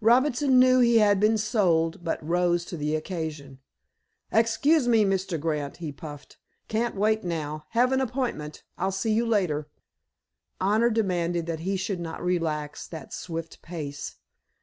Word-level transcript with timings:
Robinson 0.00 0.58
knew 0.58 0.80
he 0.80 1.00
had 1.00 1.20
been 1.20 1.36
"sold," 1.36 2.02
but 2.02 2.26
rose 2.26 2.64
to 2.64 2.78
the 2.78 2.96
occasion. 2.96 3.58
"Excuse 4.32 4.88
me, 4.88 5.04
Mr. 5.04 5.38
Grant," 5.38 5.76
he 5.76 5.92
puffed. 5.92 6.38
"Can't 6.66 6.94
wait 6.96 7.24
now. 7.24 7.66
Have 7.72 7.92
an 7.92 8.00
appointment. 8.00 8.62
I'll 8.78 8.90
see 8.90 9.12
you 9.12 9.26
later." 9.26 9.68
Honor 10.62 10.88
demanded 10.88 11.44
that 11.44 11.60
he 11.60 11.76
should 11.76 12.00
not 12.00 12.24
relax 12.24 12.86
that 12.86 13.12
swift 13.12 13.60
pace. 13.60 14.14